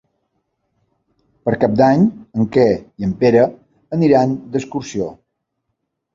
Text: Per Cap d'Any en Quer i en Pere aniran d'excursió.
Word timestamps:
Per 1.47 1.53
Cap 1.63 1.75
d'Any 1.81 2.05
en 2.39 2.47
Quer 2.57 2.65
i 2.73 3.07
en 3.09 3.13
Pere 3.21 3.45
aniran 4.01 4.35
d'excursió. 4.57 5.13